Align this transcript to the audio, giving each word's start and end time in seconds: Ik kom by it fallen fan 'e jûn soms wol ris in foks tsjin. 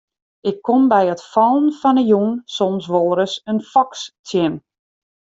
Ik 0.49 0.57
kom 0.65 0.81
by 0.91 1.03
it 1.13 1.21
fallen 1.31 1.67
fan 1.81 1.97
'e 2.01 2.05
jûn 2.11 2.31
soms 2.55 2.85
wol 2.91 3.11
ris 3.19 3.35
in 3.51 3.57
foks 3.71 4.01
tsjin. 4.25 4.53